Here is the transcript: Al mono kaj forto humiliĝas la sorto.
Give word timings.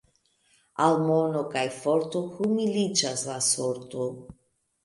Al 0.85 0.95
mono 1.09 1.43
kaj 1.51 1.63
forto 1.75 2.23
humiliĝas 2.39 3.29
la 3.29 3.39
sorto. 3.53 4.09